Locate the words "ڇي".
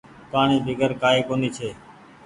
1.57-1.69